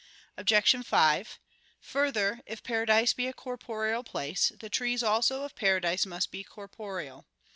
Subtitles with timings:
[0.35, 0.83] Obj.
[0.83, 1.39] 5:
[1.79, 7.27] Further, if paradise be a corporeal place, the trees also of paradise must be corporeal.